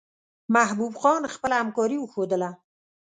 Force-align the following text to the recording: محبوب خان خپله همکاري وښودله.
محبوب 0.55 0.93
خان 1.01 1.21
خپله 1.33 1.55
همکاري 1.61 1.97
وښودله. 1.99 2.49